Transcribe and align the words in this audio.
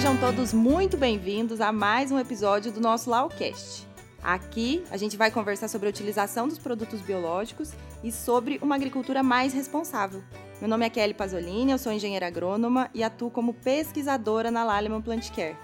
Sejam 0.00 0.16
todos 0.16 0.54
muito 0.54 0.96
bem-vindos 0.96 1.60
a 1.60 1.70
mais 1.70 2.10
um 2.10 2.18
episódio 2.18 2.72
do 2.72 2.80
nosso 2.80 3.10
Laucast. 3.10 3.86
Aqui 4.22 4.82
a 4.90 4.96
gente 4.96 5.14
vai 5.14 5.30
conversar 5.30 5.68
sobre 5.68 5.88
a 5.88 5.90
utilização 5.90 6.48
dos 6.48 6.56
produtos 6.56 7.02
biológicos 7.02 7.72
e 8.02 8.10
sobre 8.10 8.58
uma 8.62 8.76
agricultura 8.76 9.22
mais 9.22 9.52
responsável. 9.52 10.22
Meu 10.58 10.70
nome 10.70 10.86
é 10.86 10.88
Kelly 10.88 11.12
Pasolini, 11.12 11.70
eu 11.70 11.76
sou 11.76 11.92
engenheira 11.92 12.28
agrônoma 12.28 12.88
e 12.94 13.02
atuo 13.02 13.30
como 13.30 13.52
pesquisadora 13.52 14.50
na 14.50 14.64
Laleman 14.64 15.02
Plant 15.02 15.30
Care. 15.32 15.54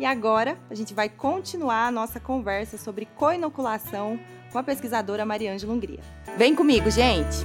E 0.00 0.04
agora 0.04 0.58
a 0.68 0.74
gente 0.74 0.92
vai 0.92 1.08
continuar 1.08 1.86
a 1.86 1.92
nossa 1.92 2.18
conversa 2.18 2.76
sobre 2.76 3.06
coinoculação 3.14 4.18
com 4.50 4.58
a 4.58 4.64
pesquisadora 4.64 5.24
Mariângela 5.24 5.72
Hungria. 5.72 6.00
Vem 6.36 6.56
comigo, 6.56 6.90
gente! 6.90 7.36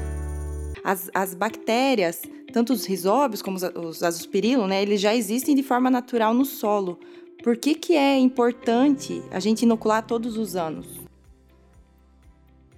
As, 0.84 1.08
as 1.14 1.36
bactérias, 1.36 2.24
tanto 2.52 2.74
os 2.74 2.86
risóbios 2.86 3.42
como 3.42 3.58
os, 3.58 3.64
os 3.64 4.04
azospirillum, 4.04 4.68
né, 4.68 4.82
eles 4.82 5.02
já 5.02 5.16
existem 5.16 5.56
de 5.56 5.64
forma 5.64 5.90
natural 5.90 6.34
no 6.34 6.46
solo. 6.46 7.00
Por 7.44 7.58
que, 7.58 7.74
que 7.74 7.96
é 7.96 8.20
importante 8.20 9.22
a 9.32 9.40
gente 9.40 9.64
inocular 9.64 10.06
todos 10.06 10.38
os 10.38 10.56
anos? 10.56 10.86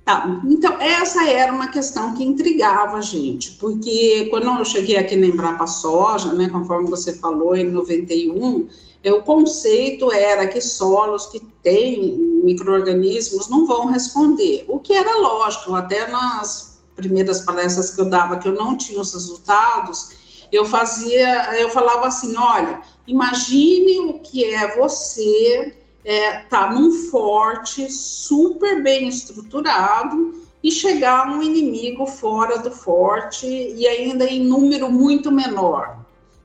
Tá, 0.06 0.42
então, 0.46 0.80
essa 0.82 1.30
era 1.30 1.54
uma 1.54 1.70
questão 1.70 2.14
que 2.14 2.26
intrigava 2.26 2.98
a 2.98 3.02
gente, 3.02 3.54
porque 3.54 4.28
quando 4.30 4.48
eu 4.48 4.66
cheguei 4.66 4.98
aqui 4.98 5.16
na 5.16 5.28
Embrapa 5.28 5.66
Soja, 5.66 6.34
né, 6.34 6.50
conforme 6.50 6.90
você 6.90 7.14
falou, 7.14 7.56
em 7.56 7.70
91, 7.70 8.68
o 9.06 9.22
conceito 9.22 10.12
era 10.12 10.46
que 10.48 10.60
solos 10.60 11.28
que 11.28 11.40
têm 11.62 12.18
micro-organismos 12.44 13.48
não 13.50 13.66
vão 13.66 13.86
responder, 13.86 14.66
o 14.68 14.78
que 14.80 14.94
era 14.94 15.18
lógico, 15.20 15.74
até 15.74 16.10
nas 16.10 16.73
primeiras 16.96 17.42
palestras 17.42 17.92
que 17.92 18.02
eu 18.02 18.10
dava, 18.10 18.38
que 18.38 18.48
eu 18.48 18.54
não 18.54 18.78
tinha 18.78 19.00
os 19.00 19.14
resultados, 19.14 20.10
eu 20.52 20.66
fazia, 20.66 21.60
eu 21.60 21.70
falava 21.70 22.08
assim, 22.08 22.36
olha, 22.38 22.82
imagine 23.08 24.00
o 24.02 24.20
que 24.20 24.46
é 24.46 24.76
você 24.78 25.76
é, 26.06 26.40
tá 26.44 26.72
num 26.72 26.92
forte 27.10 27.92
super 27.92 28.84
bem 28.84 29.08
estruturado 29.08 30.44
e 30.64 30.72
chegar 30.72 31.28
um 31.28 31.42
inimigo 31.42 32.06
fora 32.06 32.60
do 32.60 32.72
forte 32.72 33.48
e 33.48 33.88
ainda 33.88 34.26
em 34.26 34.44
número 34.44 34.90
muito 34.92 35.32
menor. 35.32 36.03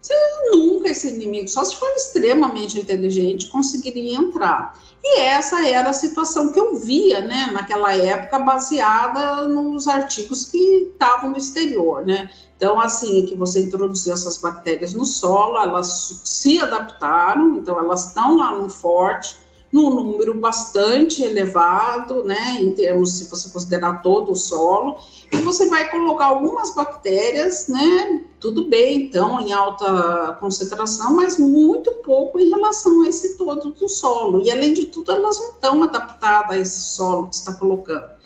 Você 0.09 0.51
nunca 0.57 0.89
esse 0.89 1.09
inimigo, 1.09 1.47
só 1.49 1.63
se 1.63 1.77
for 1.77 1.91
extremamente 1.91 2.81
inteligente, 2.81 3.51
conseguiria 3.51 4.17
entrar. 4.17 4.75
E 5.05 5.21
essa 5.21 5.69
era 5.69 5.91
a 5.91 5.93
situação 5.93 6.51
que 6.51 6.59
eu 6.59 6.77
via, 6.77 7.21
né, 7.21 7.51
naquela 7.53 7.95
época, 7.95 8.39
baseada 8.39 9.47
nos 9.47 9.87
artigos 9.87 10.47
que 10.47 10.89
estavam 10.93 11.31
no 11.31 11.37
exterior, 11.37 12.07
né. 12.07 12.31
Então, 12.57 12.81
assim, 12.81 13.27
que 13.27 13.37
você 13.37 13.61
introduziu 13.61 14.15
essas 14.15 14.39
bactérias 14.39 14.95
no 14.95 15.05
solo, 15.05 15.59
elas 15.59 16.23
se 16.25 16.59
adaptaram, 16.59 17.59
então 17.59 17.79
elas 17.79 18.07
estão 18.07 18.39
lá 18.39 18.53
no 18.53 18.71
forte, 18.71 19.37
num 19.71 19.91
número 19.91 20.35
bastante 20.35 21.23
elevado, 21.23 22.25
né, 22.25 22.59
em 22.61 22.73
termos, 22.73 23.19
se 23.19 23.29
você 23.29 23.51
considerar 23.51 24.03
todo 24.03 24.33
o 24.33 24.37
solo, 24.37 24.97
e 25.31 25.37
você 25.39 25.69
vai 25.69 25.91
colocar 25.91 26.27
algumas 26.27 26.75
bactérias, 26.75 27.69
né, 27.69 28.25
tudo 28.41 28.65
bem, 28.65 29.03
então, 29.03 29.41
em 29.41 29.53
alta 29.53 30.37
concentração, 30.41 31.15
mas 31.15 31.39
muito 31.39 31.91
pouco 32.05 32.39
em 32.39 32.49
relação 32.49 33.03
a 33.03 33.09
esse 33.09 33.37
todo 33.37 33.73
do 33.73 33.89
solo, 33.89 34.43
e 34.43 34.51
além 34.51 34.73
de 34.73 34.87
tudo, 34.87 35.13
elas 35.13 35.39
não 35.39 35.51
estão 35.51 35.83
adaptadas 35.83 36.51
a 36.51 36.59
esse 36.59 36.81
solo 36.81 37.29
que 37.29 37.35
está 37.35 37.53
colocando. 37.53 38.19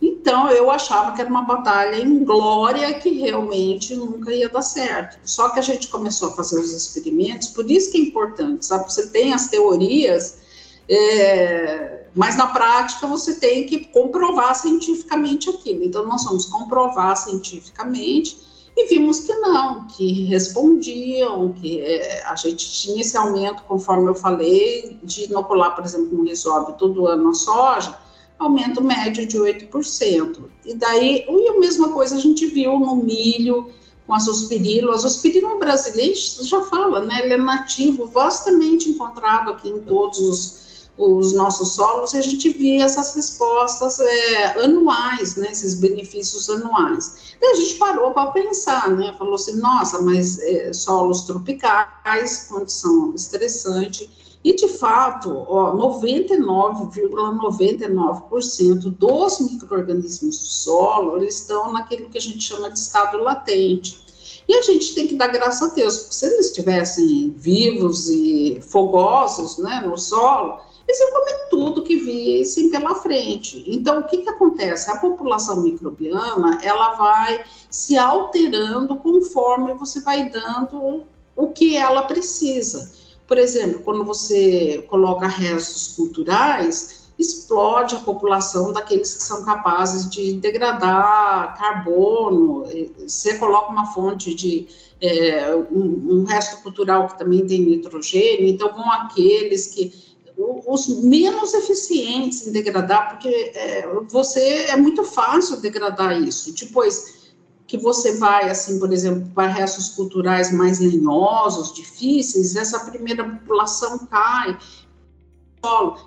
Então, 0.00 0.50
eu 0.50 0.70
achava 0.70 1.12
que 1.12 1.20
era 1.22 1.30
uma 1.30 1.42
batalha 1.42 1.96
em 1.96 2.24
glória 2.24 2.92
que 2.94 3.08
realmente 3.10 3.96
nunca 3.96 4.34
ia 4.34 4.50
dar 4.50 4.60
certo. 4.60 5.18
Só 5.24 5.48
que 5.48 5.58
a 5.58 5.62
gente 5.62 5.88
começou 5.88 6.28
a 6.28 6.32
fazer 6.32 6.60
os 6.60 6.72
experimentos, 6.72 7.48
por 7.48 7.70
isso 7.70 7.90
que 7.90 7.98
é 7.98 8.00
importante, 8.02 8.66
sabe? 8.66 8.92
Você 8.92 9.06
tem 9.06 9.32
as 9.32 9.48
teorias, 9.48 10.43
é, 10.88 12.06
mas 12.14 12.36
na 12.36 12.46
prática 12.46 13.06
você 13.06 13.34
tem 13.34 13.66
que 13.66 13.86
comprovar 13.86 14.54
cientificamente 14.54 15.50
aquilo. 15.50 15.84
Então, 15.84 16.06
nós 16.06 16.24
vamos 16.24 16.46
comprovar 16.46 17.16
cientificamente 17.16 18.38
e 18.76 18.86
vimos 18.86 19.20
que 19.20 19.32
não, 19.36 19.86
que 19.86 20.24
respondiam, 20.24 21.52
que 21.52 21.80
é, 21.80 22.24
a 22.26 22.34
gente 22.34 22.72
tinha 22.72 23.00
esse 23.00 23.16
aumento, 23.16 23.62
conforme 23.64 24.10
eu 24.10 24.14
falei, 24.14 24.98
de 25.02 25.24
inocular, 25.24 25.74
por 25.74 25.84
exemplo, 25.84 26.20
um 26.20 26.24
risóbio 26.24 26.74
todo 26.76 27.06
ano 27.06 27.30
a 27.30 27.34
soja, 27.34 27.96
aumento 28.38 28.82
médio 28.82 29.26
de 29.26 29.38
8%. 29.38 30.38
E 30.64 30.74
daí, 30.74 31.24
e 31.28 31.48
a 31.48 31.58
mesma 31.58 31.92
coisa 31.92 32.16
a 32.16 32.20
gente 32.20 32.46
viu 32.46 32.78
no 32.78 32.96
milho, 32.96 33.70
com 34.06 34.14
azospirilo. 34.14 34.92
Azospirilo 34.92 35.58
brasileiro 35.58 36.14
já 36.42 36.62
fala, 36.62 37.00
né? 37.00 37.20
Ele 37.24 37.34
é 37.34 37.38
nativo, 37.38 38.06
vastamente 38.06 38.90
encontrado 38.90 39.50
aqui 39.50 39.68
em 39.68 39.80
todos 39.80 40.18
os 40.18 40.63
os 40.96 41.32
nossos 41.32 41.72
solos 41.72 42.14
e 42.14 42.18
a 42.18 42.22
gente 42.22 42.48
via 42.50 42.84
essas 42.84 43.14
respostas 43.14 43.98
é, 43.98 44.64
anuais, 44.64 45.34
né, 45.36 45.50
esses 45.50 45.74
benefícios 45.74 46.48
anuais. 46.48 47.34
E 47.40 47.46
a 47.46 47.54
gente 47.54 47.74
parou 47.74 48.12
para 48.12 48.30
pensar, 48.30 48.90
né, 48.90 49.14
falou 49.18 49.34
assim, 49.34 49.56
nossa, 49.56 50.00
mas 50.00 50.38
é, 50.38 50.72
solos 50.72 51.22
tropicais, 51.22 52.46
condição 52.48 53.12
estressante, 53.14 54.08
e 54.44 54.54
de 54.54 54.68
fato, 54.68 55.30
99,99% 55.30 57.08
,99 57.40 58.90
dos 58.90 59.40
micro-organismos 59.40 60.38
do 60.38 60.44
solo, 60.44 61.16
eles 61.16 61.40
estão 61.40 61.72
naquilo 61.72 62.10
que 62.10 62.18
a 62.18 62.20
gente 62.20 62.42
chama 62.44 62.70
de 62.70 62.78
estado 62.78 63.16
latente. 63.22 64.04
E 64.46 64.54
a 64.54 64.60
gente 64.60 64.94
tem 64.94 65.06
que 65.06 65.16
dar 65.16 65.28
graças 65.28 65.70
a 65.70 65.74
Deus, 65.74 65.96
porque 65.96 66.14
se 66.14 66.26
eles 66.26 66.46
estivessem 66.48 67.34
vivos 67.34 68.10
e 68.10 68.60
fogosos 68.68 69.56
né, 69.56 69.82
no 69.86 69.96
solo, 69.96 70.58
eles 70.86 71.00
iam 71.00 71.12
comer 71.12 71.48
tudo 71.50 71.82
que 71.82 71.96
vissem 71.96 72.70
pela 72.70 72.94
frente. 72.94 73.64
Então, 73.66 74.00
o 74.00 74.04
que, 74.04 74.18
que 74.18 74.28
acontece? 74.28 74.90
A 74.90 74.98
população 74.98 75.62
microbiana, 75.62 76.58
ela 76.62 76.94
vai 76.94 77.44
se 77.70 77.96
alterando 77.96 78.96
conforme 78.96 79.74
você 79.74 80.00
vai 80.00 80.28
dando 80.28 81.04
o 81.34 81.48
que 81.48 81.76
ela 81.76 82.02
precisa. 82.02 82.92
Por 83.26 83.38
exemplo, 83.38 83.80
quando 83.80 84.04
você 84.04 84.84
coloca 84.88 85.26
restos 85.26 85.94
culturais, 85.96 87.04
explode 87.18 87.94
a 87.94 88.00
população 88.00 88.72
daqueles 88.72 89.14
que 89.14 89.22
são 89.22 89.44
capazes 89.44 90.10
de 90.10 90.34
degradar 90.34 91.56
carbono. 91.56 92.64
Você 92.98 93.38
coloca 93.38 93.72
uma 93.72 93.86
fonte 93.92 94.34
de 94.34 94.66
é, 95.00 95.54
um, 95.54 96.20
um 96.20 96.24
resto 96.24 96.62
cultural 96.62 97.08
que 97.08 97.18
também 97.18 97.46
tem 97.46 97.60
nitrogênio, 97.60 98.46
então 98.46 98.72
vão 98.74 98.90
aqueles 98.90 99.68
que 99.68 100.13
os 100.36 100.88
menos 100.88 101.54
eficientes 101.54 102.46
em 102.46 102.52
degradar, 102.52 103.10
porque 103.10 103.28
é, 103.28 103.88
você 104.08 104.66
é 104.68 104.76
muito 104.76 105.04
fácil 105.04 105.60
degradar 105.60 106.20
isso. 106.20 106.52
Depois 106.52 107.32
que 107.66 107.78
você 107.78 108.16
vai, 108.18 108.50
assim, 108.50 108.78
por 108.78 108.92
exemplo, 108.92 109.30
para 109.34 109.48
restos 109.48 109.90
culturais 109.90 110.52
mais 110.52 110.80
lenhosos, 110.80 111.72
difíceis, 111.72 112.56
essa 112.56 112.80
primeira 112.80 113.24
população 113.24 113.98
cai, 114.06 114.58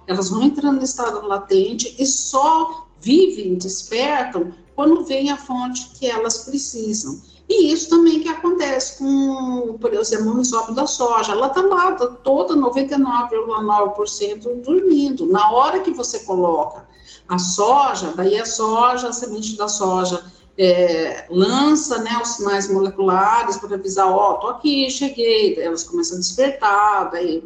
elas 0.06 0.30
vão 0.30 0.44
entrando 0.44 0.78
no 0.78 0.84
estado 0.84 1.26
latente 1.26 1.96
e 1.98 2.06
só 2.06 2.88
vivem, 3.00 3.56
despertam 3.56 4.54
quando 4.76 5.04
vem 5.04 5.32
a 5.32 5.38
fonte 5.38 5.90
que 5.98 6.06
elas 6.06 6.40
precisam. 6.40 7.20
E 7.50 7.72
isso 7.72 7.90
também 7.90 8.20
que 8.20 8.28
acontece 8.28 8.98
com, 8.98 9.78
por 9.80 9.94
exemplo, 9.94 10.32
o 10.32 10.38
risóbio 10.38 10.76
da 10.76 10.86
soja. 10.86 11.32
Ela 11.32 11.48
está 11.48 11.62
lá, 11.62 11.94
tá 11.94 12.08
toda 12.08 12.54
99,9% 12.56 14.62
dormindo. 14.62 15.26
Na 15.26 15.50
hora 15.52 15.80
que 15.80 15.92
você 15.92 16.20
coloca 16.20 16.86
a 17.28 17.38
soja, 17.38 18.14
daí 18.16 18.40
a 18.40 18.46
soja, 18.46 19.10
a 19.10 19.14
semente 19.14 19.56
da 19.56 19.70
soja, 19.70 20.24
é, 20.58 21.26
lança 21.30 22.00
né, 22.00 22.20
os 22.22 22.30
sinais 22.30 22.72
moleculares 22.72 23.58
para 23.58 23.76
avisar, 23.76 24.08
ó, 24.08 24.32
oh, 24.32 24.34
tô 24.36 24.48
aqui, 24.48 24.90
cheguei, 24.90 25.62
elas 25.62 25.84
começam 25.84 26.18
a 26.18 26.20
despertar, 26.20 27.12
daí 27.12 27.44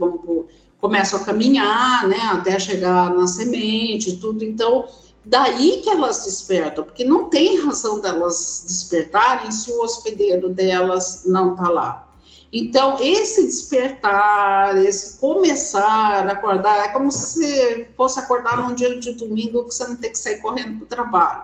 começam 0.80 1.20
a 1.20 1.24
caminhar, 1.24 2.08
né, 2.08 2.22
até 2.32 2.58
chegar 2.58 3.14
na 3.14 3.28
semente, 3.28 4.18
tudo, 4.18 4.46
então 4.46 4.86
Daí 5.24 5.82
que 5.84 5.90
elas 5.90 6.26
despertam, 6.26 6.84
porque 6.84 7.04
não 7.04 7.30
tem 7.30 7.62
razão 7.62 8.00
delas 8.00 8.64
despertarem 8.66 9.52
se 9.52 9.72
o 9.72 9.82
hospedeiro 9.82 10.50
delas 10.50 11.24
não 11.26 11.54
está 11.54 11.70
lá. 11.70 12.08
Então, 12.52 12.98
esse 13.00 13.46
despertar, 13.46 14.78
esse 14.84 15.18
começar 15.20 16.28
a 16.28 16.32
acordar, 16.32 16.86
é 16.86 16.90
como 16.90 17.10
se 17.12 17.88
fosse 17.96 18.20
acordar 18.20 18.58
num 18.58 18.76
dia 18.76 19.00
de 19.00 19.14
domingo 19.14 19.64
que 19.64 19.74
você 19.74 19.88
não 19.88 19.96
tem 19.96 20.12
que 20.12 20.18
sair 20.18 20.42
correndo 20.42 20.80
para 20.80 20.84
o 20.84 20.88
trabalho. 20.88 21.44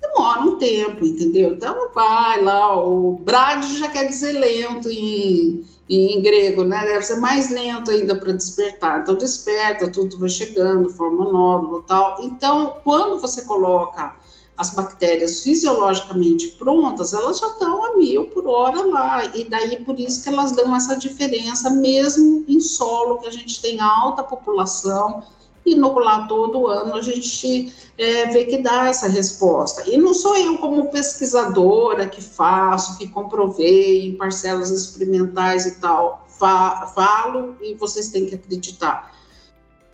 Demora 0.00 0.40
um 0.40 0.58
tempo, 0.58 1.06
entendeu? 1.06 1.54
Então, 1.54 1.90
vai 1.94 2.42
lá, 2.42 2.76
o 2.76 3.12
brad 3.24 3.64
já 3.64 3.88
quer 3.88 4.08
dizer 4.08 4.32
lento 4.32 4.90
em, 4.90 5.64
em 5.88 6.22
grego, 6.22 6.64
né? 6.64 6.84
Deve 6.84 7.02
ser 7.02 7.16
mais 7.16 7.50
lento 7.50 7.90
ainda 7.90 8.16
para 8.16 8.32
despertar. 8.32 9.00
Então, 9.00 9.14
desperta, 9.14 9.90
tudo 9.90 10.18
vai 10.18 10.28
chegando, 10.28 10.90
forma 10.90 11.30
nódulo 11.30 11.82
tal. 11.82 12.18
Então, 12.22 12.76
quando 12.84 13.20
você 13.20 13.42
coloca 13.42 14.16
as 14.56 14.70
bactérias 14.74 15.42
fisiologicamente 15.42 16.48
prontas, 16.48 17.12
elas 17.12 17.38
já 17.38 17.48
estão 17.48 17.84
a 17.84 17.96
mil 17.96 18.26
por 18.26 18.46
hora 18.46 18.84
lá, 18.86 19.24
e 19.34 19.44
daí 19.44 19.82
por 19.82 19.98
isso 19.98 20.22
que 20.22 20.28
elas 20.28 20.52
dão 20.52 20.76
essa 20.76 20.94
diferença, 20.94 21.70
mesmo 21.70 22.44
em 22.46 22.60
solo, 22.60 23.18
que 23.18 23.26
a 23.26 23.30
gente 23.30 23.60
tem 23.60 23.80
alta 23.80 24.22
população, 24.22 25.22
inocular 25.64 26.26
todo 26.26 26.66
ano, 26.66 26.94
a 26.94 27.02
gente 27.02 27.72
é, 27.96 28.26
vê 28.26 28.44
que 28.44 28.58
dá 28.58 28.88
essa 28.88 29.08
resposta. 29.08 29.88
E 29.88 29.96
não 29.96 30.12
sou 30.12 30.36
eu, 30.36 30.58
como 30.58 30.90
pesquisadora, 30.90 32.08
que 32.08 32.22
faço, 32.22 32.98
que 32.98 33.08
comprovei 33.08 34.08
em 34.08 34.16
parcelas 34.16 34.70
experimentais 34.70 35.66
e 35.66 35.80
tal, 35.80 36.26
fa 36.28 36.92
falo 36.94 37.56
e 37.60 37.74
vocês 37.74 38.08
têm 38.08 38.26
que 38.26 38.34
acreditar. 38.34 39.12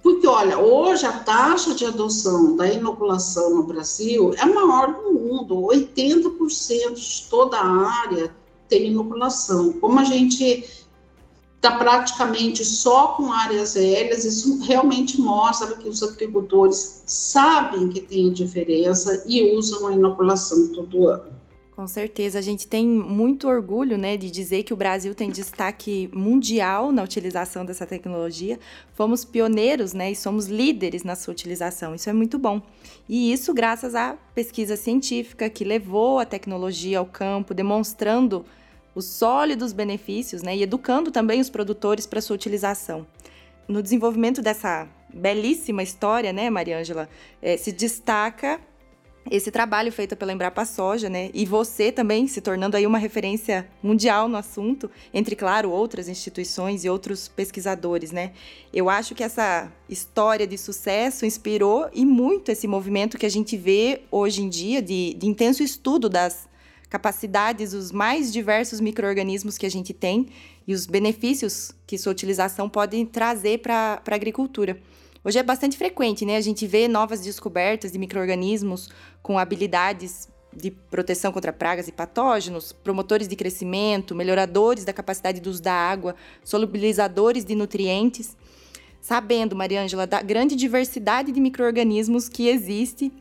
Porque, 0.02 0.26
olha, 0.26 0.58
hoje 0.58 1.04
a 1.04 1.12
taxa 1.12 1.74
de 1.74 1.84
adoção 1.84 2.56
da 2.56 2.66
inoculação 2.66 3.56
no 3.56 3.64
Brasil 3.64 4.32
é 4.38 4.44
maior 4.46 4.94
do 4.94 5.12
mundo, 5.12 5.66
80% 5.66 6.94
de 6.94 7.28
toda 7.28 7.58
a 7.58 7.90
área 8.02 8.34
tem 8.68 8.86
inoculação. 8.86 9.72
Como 9.74 9.98
a 9.98 10.04
gente 10.04 10.86
está 11.58 11.76
praticamente 11.76 12.64
só 12.64 13.08
com 13.08 13.32
áreas 13.32 13.76
aéreas, 13.76 14.24
isso 14.24 14.60
realmente 14.60 15.20
mostra 15.20 15.76
que 15.76 15.88
os 15.88 16.02
agricultores 16.02 17.02
sabem 17.04 17.88
que 17.88 18.00
tem 18.00 18.32
diferença 18.32 19.24
e 19.26 19.56
usam 19.56 19.88
a 19.88 19.92
inoculação 19.92 20.68
todo 20.72 21.08
ano. 21.08 21.38
Com 21.74 21.86
certeza, 21.86 22.40
a 22.40 22.42
gente 22.42 22.66
tem 22.66 22.86
muito 22.86 23.46
orgulho 23.46 23.96
né, 23.96 24.16
de 24.16 24.32
dizer 24.32 24.64
que 24.64 24.74
o 24.74 24.76
Brasil 24.76 25.14
tem 25.14 25.30
destaque 25.30 26.10
mundial 26.12 26.90
na 26.90 27.04
utilização 27.04 27.64
dessa 27.64 27.86
tecnologia. 27.86 28.58
Fomos 28.94 29.24
pioneiros 29.24 29.92
né, 29.92 30.10
e 30.10 30.16
somos 30.16 30.46
líderes 30.46 31.04
na 31.04 31.14
sua 31.14 31.30
utilização. 31.30 31.94
Isso 31.94 32.10
é 32.10 32.12
muito 32.12 32.36
bom. 32.36 32.60
E 33.08 33.32
isso 33.32 33.54
graças 33.54 33.94
à 33.94 34.16
pesquisa 34.34 34.76
científica 34.76 35.48
que 35.48 35.62
levou 35.62 36.18
a 36.18 36.24
tecnologia 36.24 36.98
ao 36.98 37.06
campo, 37.06 37.54
demonstrando 37.54 38.44
os 38.98 39.04
sólidos 39.04 39.72
benefícios 39.72 40.42
né, 40.42 40.56
e 40.56 40.62
educando 40.64 41.12
também 41.12 41.40
os 41.40 41.48
produtores 41.48 42.04
para 42.04 42.20
sua 42.20 42.34
utilização. 42.34 43.06
No 43.68 43.80
desenvolvimento 43.80 44.42
dessa 44.42 44.88
belíssima 45.14 45.84
história, 45.84 46.32
né, 46.32 46.50
Mariângela, 46.50 47.08
é, 47.40 47.56
se 47.56 47.70
destaca 47.70 48.60
esse 49.30 49.52
trabalho 49.52 49.92
feito 49.92 50.16
pela 50.16 50.32
Embrapa 50.32 50.64
Soja, 50.64 51.08
né? 51.08 51.30
E 51.34 51.44
você 51.44 51.92
também 51.92 52.26
se 52.26 52.40
tornando 52.40 52.76
aí 52.76 52.86
uma 52.86 52.96
referência 52.98 53.68
mundial 53.82 54.26
no 54.26 54.38
assunto, 54.38 54.90
entre, 55.12 55.36
claro, 55.36 55.70
outras 55.70 56.08
instituições 56.08 56.82
e 56.82 56.88
outros 56.88 57.28
pesquisadores, 57.28 58.10
né? 58.10 58.32
Eu 58.72 58.88
acho 58.88 59.14
que 59.14 59.22
essa 59.22 59.70
história 59.86 60.46
de 60.46 60.56
sucesso 60.56 61.26
inspirou 61.26 61.90
e 61.92 62.06
muito 62.06 62.50
esse 62.50 62.66
movimento 62.66 63.18
que 63.18 63.26
a 63.26 63.30
gente 63.30 63.54
vê 63.54 64.00
hoje 64.10 64.42
em 64.42 64.48
dia 64.48 64.80
de, 64.80 65.12
de 65.12 65.26
intenso 65.26 65.62
estudo 65.62 66.08
das 66.08 66.47
capacidades, 66.88 67.72
os 67.72 67.92
mais 67.92 68.32
diversos 68.32 68.80
micro-organismos 68.80 69.58
que 69.58 69.66
a 69.66 69.70
gente 69.70 69.92
tem 69.92 70.26
e 70.66 70.74
os 70.74 70.86
benefícios 70.86 71.72
que 71.86 71.98
sua 71.98 72.12
utilização 72.12 72.68
pode 72.68 73.04
trazer 73.06 73.58
para 73.58 74.02
a 74.06 74.14
agricultura. 74.14 74.78
Hoje 75.24 75.38
é 75.38 75.42
bastante 75.42 75.76
frequente, 75.76 76.24
né? 76.24 76.36
A 76.36 76.40
gente 76.40 76.66
vê 76.66 76.88
novas 76.88 77.20
descobertas 77.20 77.92
de 77.92 77.98
micro-organismos 77.98 78.88
com 79.22 79.38
habilidades 79.38 80.28
de 80.54 80.70
proteção 80.70 81.30
contra 81.32 81.52
pragas 81.52 81.88
e 81.88 81.92
patógenos, 81.92 82.72
promotores 82.72 83.28
de 83.28 83.36
crescimento, 83.36 84.14
melhoradores 84.14 84.84
da 84.84 84.92
capacidade 84.92 85.40
de 85.40 85.48
uso 85.48 85.62
da 85.62 85.72
água, 85.72 86.14
solubilizadores 86.42 87.44
de 87.44 87.54
nutrientes. 87.54 88.36
Sabendo, 89.00 89.54
Mariângela, 89.54 90.06
da 90.06 90.22
grande 90.22 90.56
diversidade 90.56 91.30
de 91.30 91.40
micro-organismos 91.40 92.28
que 92.28 92.48
existe 92.48 93.12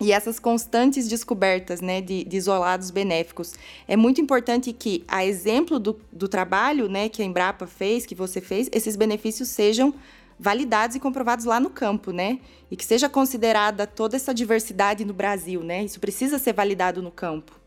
e 0.00 0.12
essas 0.12 0.38
constantes 0.38 1.08
descobertas 1.08 1.80
né, 1.80 2.00
de, 2.00 2.24
de, 2.24 2.36
isolados 2.36 2.90
benéficos. 2.90 3.54
É 3.86 3.96
muito 3.96 4.20
importante 4.20 4.72
que, 4.72 5.04
a 5.08 5.24
exemplo 5.24 5.78
do, 5.78 5.98
do 6.12 6.28
trabalho 6.28 6.88
né, 6.88 7.08
que 7.08 7.20
a 7.20 7.24
Embrapa 7.24 7.66
fez, 7.66 8.06
que 8.06 8.14
você 8.14 8.40
fez, 8.40 8.68
esses 8.72 8.94
benefícios 8.94 9.48
sejam 9.48 9.92
validados 10.38 10.94
e 10.94 11.00
comprovados 11.00 11.44
lá 11.44 11.58
no 11.58 11.68
campo, 11.68 12.12
né? 12.12 12.38
E 12.70 12.76
que 12.76 12.84
seja 12.84 13.08
considerada 13.08 13.86
toda 13.86 14.14
essa 14.14 14.32
diversidade 14.32 15.04
no 15.04 15.12
Brasil, 15.12 15.64
né? 15.64 15.82
Isso 15.84 15.98
precisa 15.98 16.38
ser 16.38 16.52
validado 16.52 17.02
no 17.02 17.10
campo. 17.10 17.58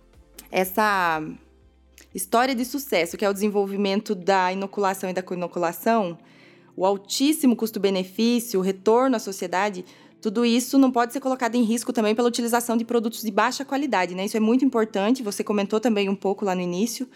Essa 0.49 1.21
história 2.15 2.55
de 2.55 2.63
sucesso, 2.63 3.17
que 3.17 3.25
é 3.25 3.29
o 3.29 3.33
desenvolvimento 3.33 4.15
da 4.15 4.53
inoculação 4.53 5.09
e 5.09 5.13
da 5.13 5.21
co-inoculação, 5.21 6.17
o 6.75 6.85
altíssimo 6.85 7.55
custo-benefício, 7.55 8.59
o 8.59 8.63
retorno 8.63 9.17
à 9.17 9.19
sociedade, 9.19 9.83
tudo 10.21 10.45
isso 10.45 10.77
não 10.77 10.91
pode 10.91 11.13
ser 11.13 11.19
colocado 11.19 11.55
em 11.55 11.63
risco 11.63 11.91
também 11.91 12.13
pela 12.13 12.27
utilização 12.27 12.77
de 12.77 12.85
produtos 12.85 13.21
de 13.23 13.31
baixa 13.31 13.65
qualidade, 13.65 14.13
né? 14.13 14.25
Isso 14.25 14.37
é 14.37 14.39
muito 14.39 14.63
importante, 14.63 15.23
você 15.23 15.43
comentou 15.43 15.79
também 15.79 16.07
um 16.07 16.15
pouco 16.15 16.45
lá 16.45 16.53
no 16.53 16.61
início. 16.61 17.09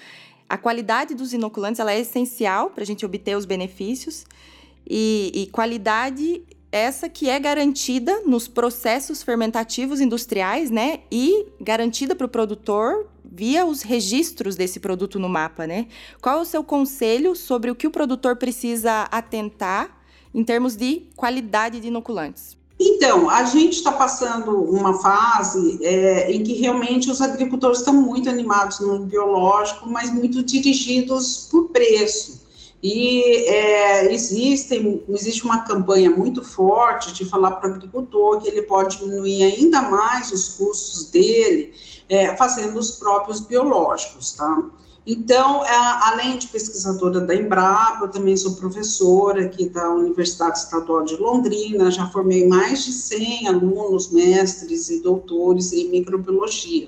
A 0.49 0.57
qualidade 0.57 1.13
dos 1.13 1.31
inoculantes 1.31 1.79
ela 1.79 1.93
é 1.93 1.99
essencial 1.99 2.71
para 2.71 2.83
a 2.83 2.85
gente 2.85 3.05
obter 3.05 3.37
os 3.37 3.45
benefícios 3.45 4.25
e, 4.87 5.31
e 5.33 5.47
qualidade 5.47 6.43
essa 6.71 7.07
que 7.07 7.29
é 7.29 7.39
garantida 7.39 8.21
nos 8.25 8.47
processos 8.47 9.23
fermentativos 9.23 10.01
industriais, 10.01 10.69
né? 10.69 10.99
E 11.11 11.47
garantida 11.61 12.15
para 12.15 12.25
o 12.25 12.29
produtor 12.29 13.07
via 13.23 13.65
os 13.65 13.81
registros 13.81 14.55
desse 14.55 14.79
produto 14.79 15.17
no 15.19 15.29
mapa, 15.29 15.65
né? 15.65 15.87
Qual 16.21 16.39
é 16.39 16.41
o 16.41 16.45
seu 16.45 16.63
conselho 16.63 17.35
sobre 17.35 17.71
o 17.71 17.75
que 17.75 17.87
o 17.87 17.91
produtor 17.91 18.35
precisa 18.35 19.03
atentar 19.03 19.97
em 20.33 20.43
termos 20.43 20.75
de 20.75 21.03
qualidade 21.15 21.79
de 21.79 21.87
inoculantes? 21.87 22.54
Então, 22.79 23.29
a 23.29 23.45
gente 23.45 23.73
está 23.73 23.91
passando 23.91 24.61
uma 24.63 25.01
fase 25.01 25.79
é, 25.81 26.31
em 26.31 26.43
que 26.43 26.53
realmente 26.53 27.09
os 27.09 27.21
agricultores 27.21 27.79
estão 27.79 27.93
muito 27.93 28.29
animados 28.29 28.79
no 28.81 28.99
biológico, 28.99 29.89
mas 29.89 30.11
muito 30.11 30.43
dirigidos 30.43 31.47
por 31.49 31.69
preço. 31.69 32.44
E 32.87 33.49
é, 33.49 34.13
existem, 34.13 35.03
existe 35.09 35.43
uma 35.43 35.63
campanha 35.63 36.11
muito 36.11 36.43
forte 36.43 37.11
de 37.13 37.25
falar 37.25 37.53
para 37.53 37.71
o 37.71 37.73
agricultor 37.73 38.39
que 38.39 38.47
ele 38.47 38.61
pode 38.61 38.99
diminuir 38.99 39.41
ainda 39.41 39.81
mais 39.81 40.31
os 40.31 40.49
custos 40.49 41.09
dele 41.09 41.73
é, 42.07 42.37
fazendo 42.37 42.77
os 42.77 42.91
próprios 42.91 43.39
biológicos, 43.39 44.33
tá? 44.33 44.69
Então, 45.03 45.65
é, 45.65 45.75
além 46.11 46.37
de 46.37 46.45
pesquisadora 46.45 47.21
da 47.21 47.35
Embrapa, 47.35 48.05
eu 48.05 48.11
também 48.11 48.37
sou 48.37 48.53
professora 48.53 49.45
aqui 49.45 49.67
da 49.67 49.89
Universidade 49.89 50.59
Estadual 50.59 51.03
de 51.05 51.15
Londrina, 51.15 51.89
já 51.89 52.07
formei 52.11 52.47
mais 52.47 52.85
de 52.85 52.91
100 52.91 53.47
alunos, 53.47 54.11
mestres 54.11 54.91
e 54.91 55.01
doutores 55.01 55.73
em 55.73 55.89
microbiologia. 55.89 56.87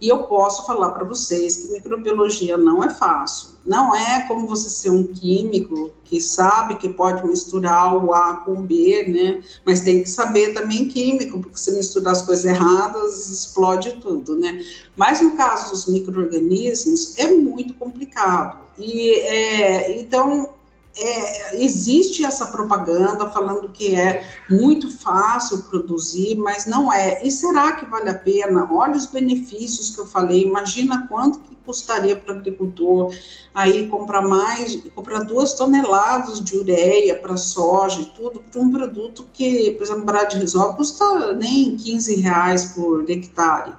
E 0.00 0.08
eu 0.08 0.22
posso 0.22 0.66
falar 0.66 0.90
para 0.90 1.04
vocês 1.04 1.56
que 1.56 1.72
microbiologia 1.72 2.56
não 2.56 2.82
é 2.82 2.88
fácil. 2.88 3.50
Não 3.66 3.94
é 3.94 4.26
como 4.26 4.46
você 4.46 4.70
ser 4.70 4.90
um 4.90 5.06
químico 5.06 5.90
que 6.04 6.20
sabe 6.20 6.76
que 6.76 6.88
pode 6.88 7.26
misturar 7.26 7.94
o 7.94 8.14
A 8.14 8.38
com 8.38 8.52
o 8.52 8.62
B, 8.62 9.04
né? 9.06 9.42
Mas 9.64 9.80
tem 9.80 10.02
que 10.02 10.08
saber 10.08 10.54
também 10.54 10.88
químico, 10.88 11.40
porque 11.40 11.58
se 11.58 11.72
misturar 11.72 12.12
as 12.12 12.22
coisas 12.22 12.46
erradas, 12.46 13.28
explode 13.28 13.98
tudo, 14.00 14.36
né? 14.36 14.64
Mas 14.96 15.20
no 15.20 15.32
caso 15.36 15.70
dos 15.70 15.86
micro-organismos, 15.86 17.18
é 17.18 17.30
muito 17.30 17.74
complicado. 17.74 18.58
E, 18.78 19.12
é, 19.20 20.00
então, 20.00 20.54
é, 20.96 21.62
existe 21.62 22.24
essa 22.24 22.46
propaganda 22.46 23.30
falando 23.30 23.68
que 23.68 23.94
é 23.94 24.24
muito 24.48 24.90
fácil 24.98 25.62
produzir, 25.62 26.36
mas 26.36 26.66
não 26.66 26.92
é. 26.92 27.24
E 27.24 27.30
será 27.30 27.72
que 27.72 27.86
vale 27.86 28.10
a 28.10 28.14
pena? 28.14 28.68
Olha 28.70 28.96
os 28.96 29.06
benefícios 29.06 29.90
que 29.94 30.00
eu 30.00 30.06
falei, 30.06 30.42
imagina 30.42 31.06
quanto 31.08 31.38
que 31.40 31.54
custaria 31.64 32.16
para 32.16 32.34
o 32.34 32.38
agricultor 32.38 33.14
aí 33.54 33.88
comprar 33.88 34.22
mais, 34.22 34.76
comprar 34.94 35.20
duas 35.20 35.54
toneladas 35.54 36.40
de 36.40 36.56
ureia 36.56 37.16
para 37.16 37.36
soja 37.36 38.00
e 38.00 38.06
tudo, 38.06 38.40
para 38.40 38.60
um 38.60 38.70
produto 38.70 39.26
que, 39.32 39.72
por 39.72 39.84
exemplo, 39.84 40.04
Brad 40.04 40.34
custa 40.76 41.32
nem 41.34 41.76
15 41.76 42.16
reais 42.16 42.64
por 42.66 43.08
hectare 43.08 43.74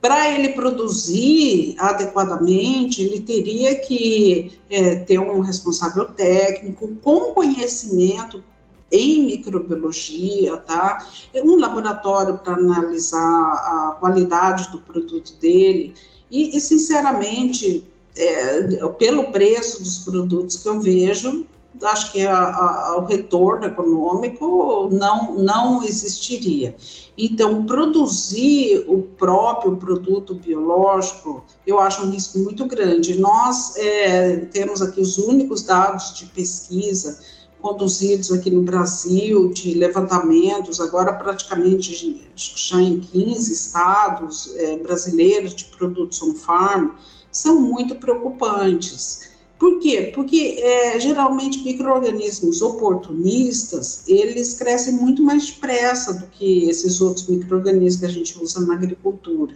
para 0.00 0.30
ele 0.30 0.50
produzir 0.50 1.74
adequadamente, 1.78 3.02
ele 3.02 3.20
teria 3.20 3.74
que 3.74 4.58
é, 4.70 4.96
ter 4.96 5.18
um 5.18 5.40
responsável 5.40 6.04
técnico 6.04 6.88
com 7.02 7.32
conhecimento 7.32 8.42
em 8.90 9.24
microbiologia, 9.26 10.56
tá? 10.58 11.06
Um 11.34 11.56
laboratório 11.56 12.38
para 12.38 12.54
analisar 12.54 13.20
a 13.20 13.96
qualidade 13.98 14.70
do 14.70 14.78
produto 14.78 15.34
dele. 15.40 15.94
E, 16.30 16.56
e 16.56 16.60
sinceramente, 16.60 17.84
é, 18.16 18.86
pelo 18.98 19.32
preço 19.32 19.82
dos 19.82 19.98
produtos 19.98 20.56
que 20.62 20.68
eu 20.68 20.80
vejo, 20.80 21.46
acho 21.82 22.12
que 22.12 22.26
a, 22.26 22.36
a, 22.36 22.96
o 22.98 23.06
retorno 23.06 23.66
econômico 23.66 24.88
não, 24.92 25.34
não 25.36 25.82
existiria. 25.82 26.74
Então, 27.16 27.64
produzir 27.64 28.84
o 28.86 29.02
próprio 29.02 29.76
produto 29.76 30.34
biológico, 30.34 31.44
eu 31.66 31.78
acho 31.78 32.04
um 32.04 32.10
risco 32.10 32.38
muito 32.38 32.66
grande. 32.66 33.18
Nós 33.18 33.76
é, 33.76 34.36
temos 34.52 34.82
aqui 34.82 35.00
os 35.00 35.18
únicos 35.18 35.62
dados 35.62 36.14
de 36.14 36.26
pesquisa 36.26 37.18
conduzidos 37.60 38.30
aqui 38.30 38.50
no 38.50 38.62
Brasil, 38.62 39.48
de 39.52 39.74
levantamentos, 39.74 40.80
agora 40.80 41.12
praticamente 41.12 42.22
já 42.36 42.80
em 42.80 43.00
15 43.00 43.52
estados 43.52 44.54
é, 44.56 44.76
brasileiros 44.76 45.54
de 45.54 45.64
produtos 45.64 46.22
on-farm, 46.22 46.90
são 47.32 47.60
muito 47.60 47.96
preocupantes. 47.96 49.35
Por 49.58 49.78
quê? 49.78 50.12
Porque 50.14 50.58
é, 50.60 51.00
geralmente 51.00 51.62
micro-organismos 51.62 52.60
oportunistas, 52.60 54.06
eles 54.06 54.54
crescem 54.54 54.94
muito 54.94 55.22
mais 55.22 55.46
depressa 55.46 56.12
do 56.12 56.26
que 56.26 56.68
esses 56.68 57.00
outros 57.00 57.26
micro-organismos 57.26 58.00
que 58.00 58.06
a 58.06 58.10
gente 58.10 58.38
usa 58.38 58.60
na 58.60 58.74
agricultura. 58.74 59.54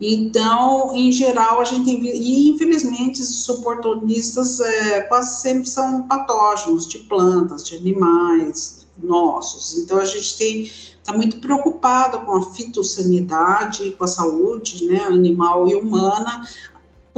Então, 0.00 0.94
em 0.94 1.10
geral, 1.10 1.60
a 1.60 1.64
gente 1.64 1.84
tem, 1.84 2.04
e 2.04 2.50
infelizmente, 2.50 3.20
esses 3.20 3.48
oportunistas 3.48 4.60
é, 4.60 5.02
quase 5.02 5.40
sempre 5.40 5.68
são 5.68 6.02
patógenos 6.06 6.86
de 6.86 6.98
plantas, 7.00 7.64
de 7.64 7.76
animais, 7.76 8.86
nossos. 9.00 9.78
Então, 9.78 9.98
a 9.98 10.04
gente 10.04 10.36
tem 10.36 10.70
está 11.08 11.16
muito 11.16 11.40
preocupado 11.40 12.20
com 12.26 12.36
a 12.36 12.50
fitossanidade, 12.52 13.92
com 13.92 14.04
a 14.04 14.08
saúde 14.08 14.84
né, 14.84 15.04
animal 15.04 15.66
e 15.66 15.74
humana, 15.74 16.46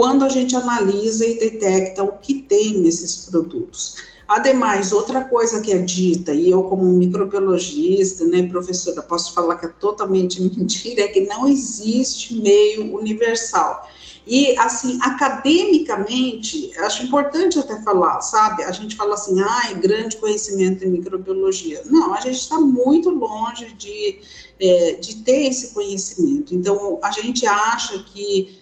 quando 0.01 0.25
a 0.25 0.31
gente 0.31 0.57
analisa 0.57 1.27
e 1.27 1.39
detecta 1.39 2.03
o 2.03 2.13
que 2.13 2.41
tem 2.41 2.79
nesses 2.79 3.27
produtos. 3.27 3.97
Ademais, 4.27 4.95
outra 4.95 5.25
coisa 5.25 5.61
que 5.61 5.71
é 5.71 5.77
dita, 5.77 6.33
e 6.33 6.51
eu 6.51 6.63
como 6.63 6.85
microbiologista, 6.85 8.25
né, 8.25 8.49
professora, 8.49 9.03
posso 9.03 9.35
falar 9.35 9.57
que 9.57 9.67
é 9.67 9.69
totalmente 9.69 10.41
mentira, 10.41 11.03
é 11.03 11.09
que 11.09 11.27
não 11.27 11.47
existe 11.47 12.35
meio 12.35 12.97
universal. 12.97 13.91
E, 14.27 14.57
assim, 14.59 14.99
academicamente, 15.03 16.73
acho 16.79 17.03
importante 17.03 17.59
até 17.59 17.83
falar, 17.83 18.23
sabe? 18.23 18.65
A 18.65 18.73
gente 18.73 18.97
fala 18.97 19.13
assim, 19.13 19.39
ah, 19.43 19.73
grande 19.75 20.17
conhecimento 20.17 20.83
em 20.83 20.93
microbiologia. 20.93 21.83
Não, 21.85 22.15
a 22.15 22.21
gente 22.23 22.39
está 22.39 22.59
muito 22.59 23.11
longe 23.11 23.75
de, 23.75 24.19
é, 24.59 24.93
de 24.93 25.17
ter 25.17 25.49
esse 25.49 25.75
conhecimento. 25.75 26.55
Então, 26.55 26.99
a 27.03 27.11
gente 27.11 27.47
acha 27.47 27.99
que 28.05 28.60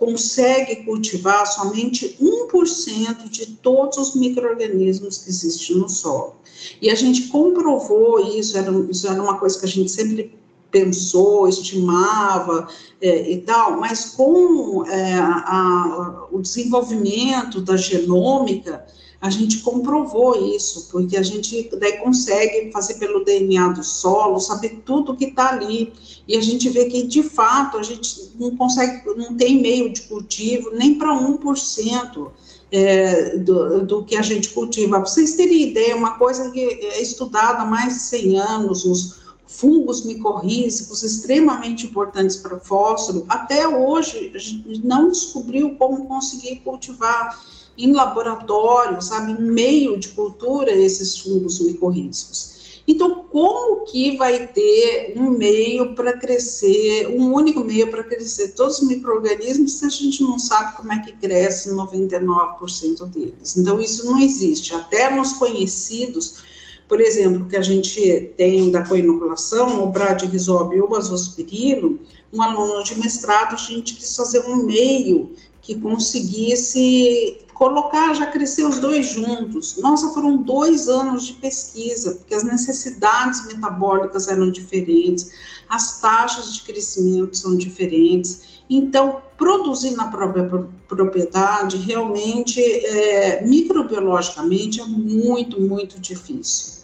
consegue 0.00 0.76
cultivar 0.76 1.46
somente 1.46 2.16
1% 2.18 3.28
de 3.28 3.46
todos 3.46 3.98
os 3.98 4.14
micro-organismos 4.14 5.18
que 5.18 5.28
existem 5.28 5.76
no 5.76 5.90
solo. 5.90 6.36
E 6.80 6.88
a 6.88 6.94
gente 6.94 7.28
comprovou 7.28 8.18
isso, 8.18 8.56
era, 8.56 8.72
isso 8.90 9.06
era 9.06 9.22
uma 9.22 9.38
coisa 9.38 9.60
que 9.60 9.66
a 9.66 9.68
gente 9.68 9.90
sempre 9.90 10.34
pensou, 10.70 11.46
estimava 11.46 12.66
é, 13.02 13.30
e 13.30 13.42
tal, 13.42 13.78
mas 13.78 14.06
com 14.16 14.86
é, 14.86 15.14
a, 15.14 15.34
a, 15.34 16.28
o 16.32 16.40
desenvolvimento 16.40 17.60
da 17.60 17.76
genômica, 17.76 18.86
a 19.20 19.28
gente 19.28 19.58
comprovou 19.58 20.54
isso, 20.56 20.88
porque 20.90 21.16
a 21.16 21.22
gente 21.22 21.68
daí 21.78 21.98
consegue 21.98 22.72
fazer 22.72 22.94
pelo 22.94 23.22
DNA 23.22 23.68
do 23.68 23.84
solo, 23.84 24.40
saber 24.40 24.80
tudo 24.84 25.16
que 25.16 25.26
está 25.26 25.50
ali, 25.50 25.92
e 26.26 26.36
a 26.36 26.40
gente 26.40 26.70
vê 26.70 26.86
que, 26.86 27.02
de 27.02 27.22
fato, 27.22 27.76
a 27.76 27.82
gente 27.82 28.32
não 28.38 28.56
consegue, 28.56 29.02
não 29.14 29.36
tem 29.36 29.60
meio 29.60 29.92
de 29.92 30.02
cultivo 30.02 30.70
nem 30.72 30.94
para 30.94 31.12
1%. 31.12 32.30
É, 32.72 33.36
do, 33.38 33.84
do 33.84 34.04
que 34.04 34.14
a 34.14 34.22
gente 34.22 34.50
cultiva. 34.50 35.00
Para 35.00 35.00
vocês 35.00 35.34
terem 35.34 35.70
ideia, 35.70 35.96
uma 35.96 36.16
coisa 36.16 36.52
que 36.52 36.60
é 36.60 37.02
estudada 37.02 37.62
há 37.62 37.64
mais 37.64 37.94
de 37.94 38.00
100 38.02 38.38
anos, 38.38 38.84
os 38.84 39.18
fungos 39.44 40.04
micorrízicos, 40.04 41.02
extremamente 41.02 41.86
importantes 41.86 42.36
para 42.36 42.60
fósforo, 42.60 43.26
até 43.28 43.66
hoje 43.66 44.30
a 44.32 44.38
gente 44.38 44.86
não 44.86 45.08
descobriu 45.08 45.74
como 45.74 46.06
conseguir 46.06 46.60
cultivar 46.60 47.36
em 47.84 47.92
laboratório, 47.92 49.00
sabe, 49.00 49.32
em 49.32 49.42
meio 49.42 49.98
de 49.98 50.08
cultura, 50.08 50.70
esses 50.70 51.18
fungos 51.18 51.60
micorrízicos. 51.60 52.50
Então, 52.86 53.24
como 53.30 53.84
que 53.84 54.16
vai 54.16 54.48
ter 54.48 55.14
um 55.16 55.30
meio 55.30 55.94
para 55.94 56.14
crescer, 56.18 57.06
um 57.08 57.32
único 57.32 57.62
meio 57.62 57.88
para 57.88 58.02
crescer 58.02 58.48
todos 58.48 58.80
os 58.80 58.88
micro-organismos 58.88 59.74
se 59.74 59.84
a 59.84 59.88
gente 59.88 60.22
não 60.22 60.38
sabe 60.38 60.76
como 60.76 60.92
é 60.92 60.98
que 60.98 61.12
cresce 61.12 61.70
99% 61.70 63.06
deles? 63.06 63.56
Então, 63.56 63.80
isso 63.80 64.04
não 64.06 64.18
existe. 64.18 64.74
Até 64.74 65.08
nos 65.14 65.34
conhecidos, 65.34 66.42
por 66.88 67.00
exemplo, 67.00 67.46
que 67.46 67.56
a 67.56 67.62
gente 67.62 68.32
tem 68.36 68.70
da 68.72 68.84
coinoculação, 68.84 69.84
o 69.84 69.86
bradyrhizobio 69.86 70.86
ou 70.88 70.96
azospirilo, 70.96 72.00
um 72.32 72.42
aluno 72.42 72.82
de 72.82 72.98
mestrado, 72.98 73.54
a 73.54 73.56
gente 73.56 73.94
quis 73.94 74.16
fazer 74.16 74.40
um 74.46 74.64
meio 74.64 75.32
que 75.62 75.76
conseguisse 75.76 77.38
colocar, 77.60 78.14
já 78.14 78.24
crescer 78.24 78.64
os 78.64 78.78
dois 78.78 79.10
juntos. 79.10 79.76
Nossa, 79.76 80.14
foram 80.14 80.38
dois 80.38 80.88
anos 80.88 81.26
de 81.26 81.34
pesquisa, 81.34 82.14
porque 82.14 82.34
as 82.34 82.42
necessidades 82.42 83.46
metabólicas 83.46 84.28
eram 84.28 84.50
diferentes, 84.50 85.30
as 85.68 86.00
taxas 86.00 86.54
de 86.54 86.62
crescimento 86.62 87.36
são 87.36 87.54
diferentes. 87.54 88.62
Então, 88.70 89.20
produzir 89.36 89.90
na 89.90 90.08
própria 90.08 90.48
propriedade, 90.88 91.76
realmente, 91.76 92.62
é, 92.62 93.44
microbiologicamente, 93.46 94.80
é 94.80 94.86
muito, 94.86 95.60
muito 95.60 96.00
difícil. 96.00 96.79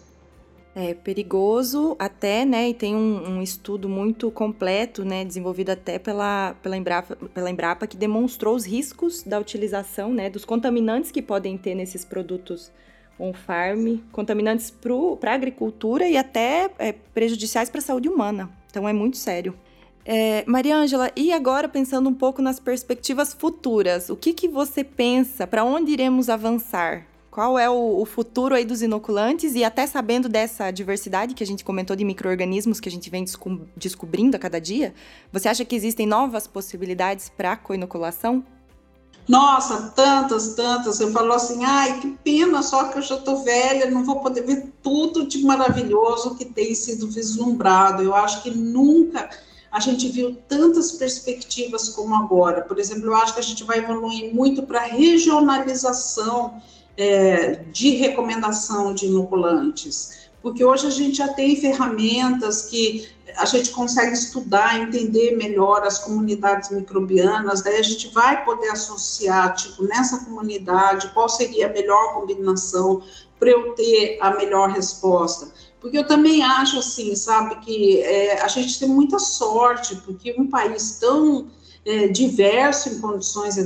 É 0.79 0.93
perigoso 0.93 1.97
até, 1.99 2.45
né? 2.45 2.69
E 2.69 2.75
tem 2.75 2.95
um, 2.95 3.39
um, 3.39 3.43
estudo 3.43 3.89
muito 3.89 4.31
completo, 4.31 5.07
né? 5.07 5.25
Desenvolvido 5.25 5.71
até 5.71 5.99
pela, 5.99 6.55
pela, 6.63 6.77
Embrapa, 6.77 7.17
pela 7.17 7.51
Embrapa, 7.51 7.87
que 7.87 7.97
demonstrou 7.97 8.55
os 8.55 8.67
riscos 8.67 9.23
da 9.23 9.39
utilização, 9.39 10.13
né? 10.13 10.29
Dos 10.29 10.45
contaminantes 10.45 11.11
que 11.11 11.23
podem 11.23 11.57
ter 11.57 11.75
nesses 11.75 12.05
produtos 12.05 12.71
on-farm, 13.19 14.01
contaminantes 14.13 14.71
para 15.19 15.31
a 15.31 15.35
agricultura 15.35 16.07
e 16.07 16.19
até 16.19 16.71
é, 16.79 16.93
prejudiciais 16.93 17.71
para 17.71 17.79
a 17.79 17.83
saúde 17.83 18.11
humana. 18.11 18.51
Então 18.71 18.87
é 18.87 18.93
muito 18.93 19.17
sério. 19.17 19.57
É, 20.05 20.45
Maria 20.47 20.77
Ângela, 20.77 21.11
e 21.17 21.33
agora 21.33 21.71
pensando 21.71 22.11
um 22.11 22.15
pouco 22.15 22.43
nas 22.43 22.61
perspectivas 22.61 23.33
futuras, 23.33 24.11
o 24.11 24.15
que, 24.15 24.35
que 24.35 24.47
você 24.47 24.85
pensa? 24.85 25.47
Para 25.47 25.65
onde 25.65 25.91
iremos 25.91 26.29
avançar? 26.29 27.07
Qual 27.37 27.59
é 27.59 27.69
o, 27.69 28.01
o, 28.01 28.07
futuro 28.07 28.55
aí 28.55 28.65
dos 28.65 28.81
inoculantes 28.81 29.55
e 29.55 29.63
até 29.63 29.87
sabendo 29.87 30.27
dessa 30.27 30.71
diversidade 30.71 31.35
que 31.35 31.45
a 31.45 31.47
gente 31.47 31.63
comentou 31.63 31.95
de 31.95 32.03
micro-organismos 32.03 32.81
que 32.81 32.89
a 32.89 32.91
gente 32.91 33.11
vem 33.11 33.25
desco 33.25 33.61
descobrindo 33.77 34.39
a 34.39 34.39
cada 34.39 34.59
dia, 34.59 34.95
você 35.31 35.47
acha 35.47 35.63
que 35.63 35.77
existem 35.77 36.07
novas 36.07 36.47
possibilidades 36.47 37.29
para 37.29 37.53
a 37.53 37.57
coinoculação? 37.59 38.43
Nossa, 39.29 39.93
tantas, 39.95 40.55
tantas. 40.55 40.99
Eu 40.99 41.13
falo 41.13 41.31
assim, 41.35 41.63
ai, 41.63 42.01
que 42.01 42.13
pena 42.25 42.63
só 42.63 42.85
que 42.85 42.97
eu 42.97 43.03
já 43.03 43.17
estou 43.17 43.45
velha, 43.45 43.91
não 43.91 44.03
vou 44.03 44.21
poder 44.21 44.41
ver 44.41 44.73
tudo 44.83 45.27
de 45.27 45.45
maravilhoso 45.45 46.37
que 46.37 46.47
tem 46.47 46.75
sido 46.75 47.07
vislumbrado. 47.07 48.03
Eu 48.03 48.15
acho 48.15 48.43
que 48.43 48.51
nunca 48.51 49.29
a 49.71 49.79
gente 49.79 50.09
viu 50.09 50.35
tantas 50.49 50.93
perspectivas 50.93 51.91
como 51.91 52.15
agora. 52.15 52.63
Por 52.63 52.79
exemplo, 52.79 53.09
eu 53.09 53.15
acho 53.15 53.35
que 53.35 53.41
a 53.41 53.43
gente 53.43 53.63
vai 53.63 53.81
evoluir 53.81 54.35
muito 54.35 54.63
para 54.63 54.81
regionalização 54.85 56.63
é, 56.97 57.65
de 57.73 57.91
recomendação 57.91 58.95
de 58.95 59.07
inoculantes, 59.07 60.27
porque 60.43 60.65
hoje 60.65 60.87
a 60.87 60.91
gente 60.91 61.19
já 61.19 61.29
tem 61.29 61.57
ferramentas 61.57 62.63
que 62.63 63.09
a 63.37 63.45
gente 63.45 63.71
consegue 63.71 64.13
estudar, 64.13 64.81
entender 64.81 65.37
melhor 65.37 65.83
as 65.83 65.99
comunidades 65.99 66.71
microbianas, 66.71 67.63
daí 67.63 67.77
a 67.77 67.83
gente 67.83 68.09
vai 68.09 68.45
poder 68.45 68.69
associar, 68.69 69.55
tipo, 69.55 69.85
nessa 69.85 70.25
comunidade, 70.25 71.11
qual 71.13 71.29
seria 71.29 71.67
a 71.67 71.73
melhor 71.73 72.15
combinação 72.15 73.03
para 73.39 73.51
eu 73.51 73.75
ter 73.75 74.19
a 74.21 74.31
melhor 74.37 74.71
resposta. 74.71 75.53
Porque 75.81 75.99
eu 75.99 76.07
também 76.07 76.43
acho 76.43 76.79
assim, 76.79 77.15
sabe, 77.15 77.57
que 77.57 78.01
é, 78.01 78.41
a 78.41 78.49
gente 78.49 78.79
tem 78.79 78.89
muita 78.89 79.19
sorte, 79.19 79.97
porque 79.97 80.35
um 80.39 80.49
país 80.49 80.99
tão 80.99 81.49
é, 81.85 82.09
diverso 82.09 82.89
em 82.89 82.99
condições 83.01 83.57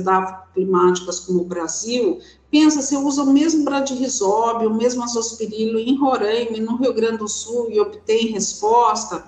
climáticas 0.53 1.21
como 1.21 1.41
o 1.41 1.45
Brasil, 1.45 2.19
Pensa, 2.51 2.81
você 2.81 2.97
usa 2.97 3.23
o 3.23 3.31
mesmo 3.31 3.63
bradyrhizóbio, 3.63 4.69
o 4.69 4.75
mesmo 4.75 5.03
azospirilo 5.03 5.79
em 5.79 5.97
Roraima, 5.97 6.57
no 6.57 6.75
Rio 6.75 6.93
Grande 6.93 7.19
do 7.19 7.27
Sul, 7.27 7.71
e 7.71 7.79
obtém 7.79 8.27
resposta, 8.27 9.23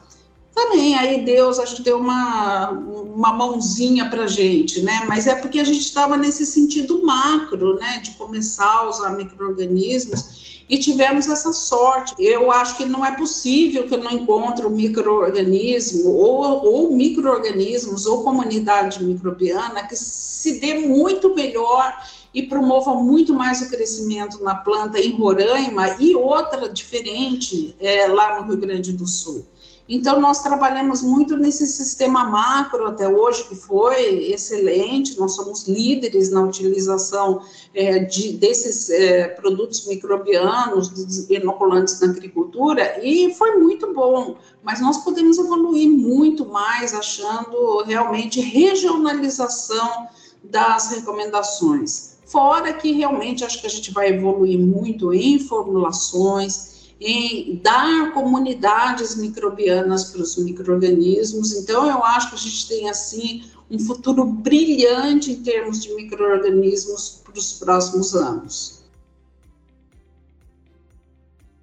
também 0.54 0.96
aí 0.96 1.26
Deus 1.26 1.58
acho 1.58 1.78
que 1.78 1.82
deu 1.82 1.98
uma, 1.98 2.70
uma 2.70 3.34
mãozinha 3.34 4.10
para 4.10 4.28
gente, 4.28 4.82
né? 4.82 5.04
Mas 5.08 5.26
é 5.26 5.36
porque 5.36 5.60
a 5.60 5.64
gente 5.64 5.80
estava 5.80 6.16
nesse 6.16 6.46
sentido 6.46 7.04
macro, 7.04 7.76
né? 7.80 8.00
De 8.04 8.12
começar 8.12 8.72
a 8.72 8.90
usar 8.90 9.12
micro-organismos 9.12 10.64
e 10.70 10.78
tivemos 10.78 11.28
essa 11.28 11.52
sorte. 11.52 12.14
Eu 12.20 12.52
acho 12.52 12.78
que 12.78 12.86
não 12.86 13.04
é 13.04 13.16
possível 13.16 13.88
que 13.88 13.96
eu 13.96 14.04
não 14.04 14.12
encontre 14.12 14.66
um 14.66 14.70
microorganismo 14.70 16.12
ou, 16.12 16.66
ou 16.66 16.96
microorganismos 16.96 18.06
ou 18.06 18.24
comunidade 18.24 19.04
microbiana 19.04 19.88
que 19.88 19.96
se 19.96 20.60
dê 20.60 20.76
muito 20.76 21.34
melhor 21.34 21.98
e 22.34 22.44
promova 22.44 22.96
muito 22.96 23.34
mais 23.34 23.62
o 23.62 23.70
crescimento 23.70 24.44
na 24.44 24.56
planta 24.56 25.00
em 25.00 25.12
Roraima 25.12 25.96
e 26.00 26.16
outra 26.16 26.68
diferente 26.68 27.76
é, 27.80 28.08
lá 28.08 28.42
no 28.42 28.48
Rio 28.48 28.58
Grande 28.58 28.92
do 28.92 29.06
Sul. 29.06 29.46
Então, 29.88 30.22
nós 30.22 30.42
trabalhamos 30.42 31.02
muito 31.02 31.36
nesse 31.36 31.68
sistema 31.68 32.24
macro 32.24 32.88
até 32.88 33.06
hoje, 33.08 33.44
que 33.50 33.56
foi 33.56 34.32
excelente, 34.32 35.20
nós 35.20 35.36
somos 35.36 35.68
líderes 35.68 36.32
na 36.32 36.42
utilização 36.42 37.42
é, 37.76 38.00
de, 38.00 38.32
desses 38.34 38.90
é, 38.90 39.28
produtos 39.28 39.86
microbianos, 39.86 40.90
inoculantes 41.30 42.00
na 42.00 42.08
agricultura, 42.08 43.06
e 43.06 43.34
foi 43.36 43.58
muito 43.58 43.94
bom, 43.94 44.38
mas 44.64 44.80
nós 44.80 45.04
podemos 45.04 45.38
evoluir 45.38 45.90
muito 45.90 46.46
mais, 46.46 46.94
achando 46.94 47.84
realmente 47.84 48.40
regionalização 48.40 50.08
das 50.42 50.92
recomendações. 50.92 52.13
Fora 52.34 52.74
que 52.74 52.92
realmente 52.92 53.46
acho 53.46 53.62
que 53.62 53.68
a 53.68 53.70
gente 53.70 53.92
vai 53.92 54.10
evoluir 54.10 54.58
muito 54.58 55.14
em 55.14 55.38
formulações, 55.38 56.96
em 57.00 57.62
dar 57.64 58.12
comunidades 58.12 59.16
microbianas 59.16 60.06
para 60.06 60.24
os 60.24 60.36
micro-organismos. 60.38 61.54
Então, 61.54 61.88
eu 61.88 62.04
acho 62.04 62.30
que 62.30 62.36
a 62.36 62.40
gente 62.40 62.68
tem, 62.68 62.90
assim, 62.90 63.44
um 63.70 63.78
futuro 63.78 64.26
brilhante 64.26 65.32
em 65.32 65.44
termos 65.44 65.84
de 65.84 65.94
micro-organismos 65.94 67.22
para 67.24 67.38
os 67.38 67.54
próximos 67.54 68.16
anos. 68.16 68.82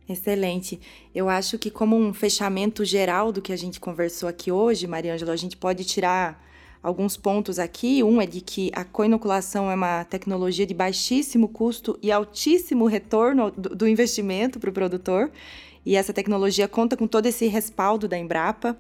Excelente. 0.09 0.81
Eu 1.13 1.29
acho 1.29 1.59
que, 1.59 1.69
como 1.69 1.97
um 1.97 2.15
fechamento 2.15 2.85
geral 2.85 3.33
do 3.33 3.43
que 3.43 3.53
a 3.53 3.59
gente 3.59 3.81
conversou 3.81 4.29
aqui 4.29 4.53
hoje, 4.53 4.87
Mariângela, 4.87 5.33
a 5.33 5.37
gente 5.37 5.57
pode 5.57 5.83
tirar 5.83 6.49
alguns 6.83 7.17
pontos 7.17 7.59
aqui. 7.59 8.03
Um 8.03 8.21
é 8.21 8.27
de 8.27 8.41
que 8.41 8.71
a 8.75 8.85
coinoculação 8.85 9.71
é 9.71 9.75
uma 9.75 10.05
tecnologia 10.05 10.67
de 10.67 10.75
baixíssimo 10.75 11.49
custo 11.49 11.99
e 12.03 12.11
altíssimo 12.11 12.87
retorno 12.87 13.51
do, 13.51 13.75
do 13.75 13.89
investimento 13.89 14.59
para 14.59 14.71
o 14.71 14.73
produtor. 14.73 15.31
E 15.85 15.97
essa 15.97 16.13
tecnologia 16.13 16.69
conta 16.69 16.97
com 16.97 17.07
todo 17.07 17.27
esse 17.27 17.47
respaldo 17.47 18.07
da 18.07 18.19
Embrapa. 18.19 18.77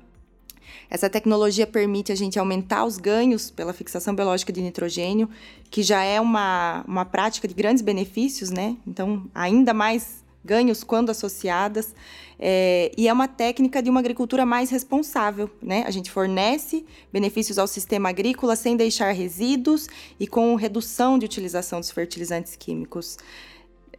Essa 0.88 1.08
tecnologia 1.08 1.66
permite 1.66 2.12
a 2.12 2.14
gente 2.14 2.38
aumentar 2.38 2.84
os 2.84 2.96
ganhos 2.96 3.50
pela 3.50 3.72
fixação 3.72 4.14
biológica 4.14 4.52
de 4.52 4.60
nitrogênio, 4.60 5.28
que 5.70 5.82
já 5.82 6.02
é 6.02 6.20
uma, 6.20 6.84
uma 6.86 7.04
prática 7.04 7.46
de 7.46 7.54
grandes 7.54 7.82
benefícios, 7.82 8.50
né? 8.50 8.76
Então, 8.86 9.24
ainda 9.34 9.72
mais 9.72 10.24
ganhos 10.44 10.82
quando 10.82 11.10
associadas. 11.10 11.94
É, 12.38 12.90
e 12.96 13.06
é 13.06 13.12
uma 13.12 13.28
técnica 13.28 13.82
de 13.82 13.90
uma 13.90 14.00
agricultura 14.00 14.46
mais 14.46 14.70
responsável. 14.70 15.50
Né? 15.62 15.84
A 15.86 15.90
gente 15.90 16.10
fornece 16.10 16.86
benefícios 17.12 17.58
ao 17.58 17.66
sistema 17.66 18.08
agrícola 18.08 18.56
sem 18.56 18.76
deixar 18.76 19.12
resíduos 19.12 19.88
e 20.18 20.26
com 20.26 20.54
redução 20.54 21.18
de 21.18 21.26
utilização 21.26 21.80
dos 21.80 21.90
fertilizantes 21.90 22.56
químicos. 22.56 23.18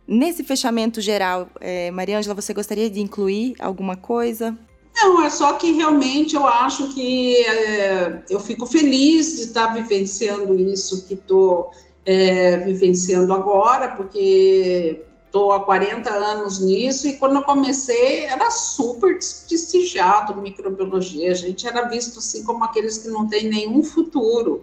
Nesse 0.08 0.44
fechamento 0.44 1.00
geral, 1.00 1.48
é, 1.60 1.92
Mariângela, 1.92 2.34
você 2.34 2.54
gostaria 2.54 2.90
de 2.90 3.00
incluir 3.00 3.56
alguma 3.60 3.96
coisa? 3.96 4.58
Não, 4.96 5.24
é 5.24 5.30
só 5.30 5.54
que 5.54 5.72
realmente 5.72 6.36
eu 6.36 6.46
acho 6.46 6.94
que 6.94 7.38
é, 7.46 8.24
eu 8.30 8.40
fico 8.40 8.66
feliz 8.66 9.38
de 9.38 9.44
estar 9.44 9.68
vivenciando 9.68 10.60
isso 10.60 11.08
que 11.08 11.14
estou 11.14 11.72
é, 12.06 12.58
vivenciando 12.58 13.32
agora, 13.32 13.90
porque 13.96 15.02
Estou 15.32 15.54
há 15.54 15.64
40 15.64 16.10
anos 16.10 16.60
nisso 16.60 17.08
e 17.08 17.14
quando 17.14 17.38
eu 17.38 17.44
comecei 17.44 18.26
era 18.26 18.52
super 18.52 19.18
desprestigiado 19.18 20.36
microbiologia. 20.42 21.32
A 21.32 21.36
gente 21.36 21.66
era 21.66 21.84
visto 21.88 22.20
assim 22.20 22.44
como 22.44 22.66
aqueles 22.66 22.98
que 22.98 23.08
não 23.08 23.26
têm 23.26 23.48
nenhum 23.48 23.82
futuro. 23.82 24.62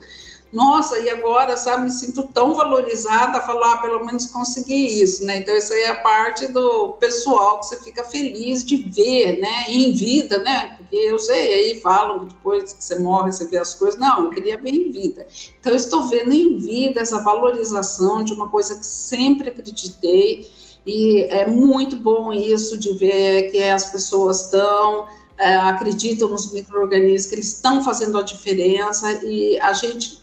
Nossa, 0.52 0.98
e 0.98 1.08
agora, 1.08 1.56
sabe, 1.56 1.84
me 1.84 1.90
sinto 1.90 2.22
tão 2.22 2.54
valorizada, 2.54 3.40
falar, 3.40 3.74
ah, 3.74 3.78
pelo 3.78 4.04
menos 4.04 4.26
consegui 4.26 5.02
isso, 5.02 5.24
né? 5.24 5.38
Então, 5.38 5.56
isso 5.56 5.72
aí 5.72 5.82
é 5.82 5.88
a 5.88 6.02
parte 6.02 6.46
do 6.48 6.94
pessoal 6.94 7.60
que 7.60 7.66
você 7.66 7.82
fica 7.82 8.04
feliz 8.04 8.62
de 8.62 8.76
ver, 8.76 9.38
né, 9.40 9.66
em 9.68 9.92
vida, 9.92 10.38
né? 10.38 10.74
Porque 10.76 10.96
eu 10.96 11.18
sei, 11.18 11.54
aí 11.54 11.80
falam 11.80 12.26
depois 12.26 12.74
que 12.74 12.84
você 12.84 12.98
morre, 12.98 13.32
você 13.32 13.46
vê 13.46 13.58
as 13.58 13.74
coisas. 13.74 13.98
Não, 13.98 14.24
eu 14.24 14.30
queria 14.30 14.58
ver 14.58 14.70
em 14.70 14.90
vida. 14.90 15.26
Então, 15.60 15.72
eu 15.72 15.76
estou 15.76 16.08
vendo 16.08 16.32
em 16.32 16.58
vida 16.58 17.00
essa 17.00 17.22
valorização 17.22 18.22
de 18.22 18.34
uma 18.34 18.48
coisa 18.48 18.78
que 18.78 18.86
sempre 18.86 19.48
acreditei 19.48 20.57
e 20.86 21.22
é 21.24 21.46
muito 21.46 21.96
bom 21.96 22.32
isso 22.32 22.78
de 22.78 22.92
ver 22.94 23.50
que 23.50 23.62
as 23.62 23.90
pessoas 23.90 24.46
estão 24.46 25.06
é, 25.38 25.54
acreditam 25.54 26.28
nos 26.28 26.52
micro-organismos, 26.52 27.26
que 27.26 27.34
eles 27.36 27.54
estão 27.54 27.82
fazendo 27.82 28.18
a 28.18 28.22
diferença 28.22 29.24
e 29.24 29.58
a 29.60 29.72
gente 29.72 30.20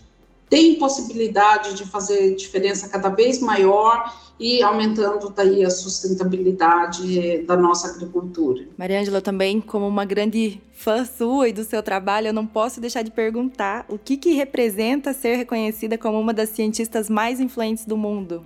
tem 0.49 0.75
possibilidade 0.75 1.73
de 1.73 1.85
fazer 1.85 2.35
diferença 2.35 2.89
cada 2.89 3.09
vez 3.09 3.39
maior 3.39 4.13
e 4.39 4.61
aumentando 4.61 5.29
daí 5.29 5.63
a 5.63 5.69
sustentabilidade 5.69 7.43
da 7.43 7.55
nossa 7.55 7.87
agricultura. 7.87 8.67
Mariângela, 8.77 9.21
também 9.21 9.61
como 9.61 9.87
uma 9.87 10.03
grande 10.03 10.61
fã 10.73 11.05
sua 11.05 11.47
e 11.47 11.53
do 11.53 11.63
seu 11.63 11.81
trabalho, 11.81 12.27
eu 12.27 12.33
não 12.33 12.45
posso 12.45 12.81
deixar 12.81 13.01
de 13.01 13.11
perguntar 13.11 13.85
o 13.87 13.97
que, 13.97 14.17
que 14.17 14.33
representa 14.33 15.13
ser 15.13 15.35
reconhecida 15.37 15.97
como 15.97 16.19
uma 16.19 16.33
das 16.33 16.49
cientistas 16.49 17.09
mais 17.09 17.39
influentes 17.39 17.85
do 17.85 17.95
mundo? 17.95 18.45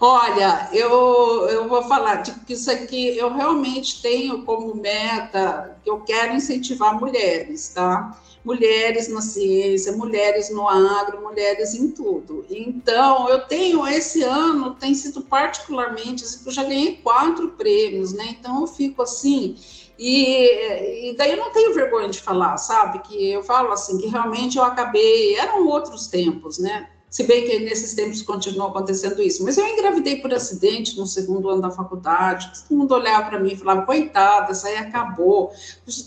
Olha, 0.00 0.70
eu, 0.72 1.46
eu 1.50 1.68
vou 1.68 1.82
falar 1.82 2.16
de 2.16 2.32
que 2.46 2.54
isso 2.54 2.70
aqui 2.70 3.16
eu 3.18 3.32
realmente 3.32 4.00
tenho 4.00 4.44
como 4.44 4.74
meta 4.74 5.78
que 5.84 5.90
eu 5.90 6.00
quero 6.00 6.34
incentivar 6.34 6.98
mulheres, 6.98 7.68
tá? 7.68 8.18
Mulheres 8.42 9.08
na 9.08 9.20
ciência, 9.20 9.92
mulheres 9.92 10.50
no 10.50 10.66
agro, 10.66 11.22
mulheres 11.22 11.74
em 11.74 11.90
tudo. 11.90 12.46
Então, 12.48 13.28
eu 13.28 13.40
tenho 13.40 13.86
esse 13.86 14.22
ano 14.22 14.74
tem 14.74 14.94
sido 14.94 15.20
particularmente, 15.22 16.24
assim, 16.24 16.42
eu 16.46 16.52
já 16.52 16.62
ganhei 16.62 16.96
quatro 16.96 17.50
prêmios, 17.50 18.14
né? 18.14 18.36
Então 18.38 18.62
eu 18.62 18.66
fico 18.66 19.02
assim, 19.02 19.56
e, 19.98 21.10
e, 21.10 21.14
daí 21.14 21.32
eu 21.32 21.36
não 21.36 21.52
tenho 21.52 21.74
vergonha 21.74 22.08
de 22.08 22.22
falar, 22.22 22.56
sabe? 22.56 23.00
Que 23.00 23.32
eu 23.32 23.42
falo 23.42 23.70
assim, 23.70 23.98
que 23.98 24.06
realmente 24.06 24.56
eu 24.56 24.64
acabei, 24.64 25.36
eram 25.36 25.66
outros 25.66 26.06
tempos, 26.06 26.58
né? 26.58 26.88
Se 27.10 27.24
bem 27.24 27.44
que 27.44 27.58
nesses 27.58 27.92
tempos 27.92 28.22
continua 28.22 28.68
acontecendo 28.68 29.20
isso. 29.20 29.42
Mas 29.42 29.58
eu 29.58 29.66
engravidei 29.66 30.16
por 30.16 30.32
acidente 30.32 30.96
no 30.96 31.04
segundo 31.04 31.50
ano 31.50 31.60
da 31.60 31.70
faculdade, 31.70 32.52
todo 32.68 32.78
mundo 32.78 32.94
olhava 32.94 33.28
para 33.28 33.40
mim 33.40 33.52
e 33.52 33.56
falava, 33.56 33.82
coitada, 33.82 34.52
isso 34.52 34.64
aí 34.64 34.76
acabou. 34.76 35.52